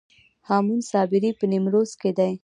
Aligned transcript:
هامون 0.47 0.79
صابري 0.91 1.31
په 1.39 1.45
نیمروز 1.51 1.91
کې 2.01 2.11
دی 2.17 2.33